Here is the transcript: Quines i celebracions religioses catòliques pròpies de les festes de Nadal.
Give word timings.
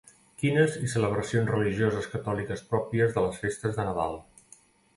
Quines 0.43 0.77
i 0.85 0.87
celebracions 0.93 1.51
religioses 1.51 2.09
catòliques 2.15 2.65
pròpies 2.73 3.15
de 3.19 3.27
les 3.27 3.41
festes 3.45 3.79
de 3.79 3.89
Nadal. 3.91 4.21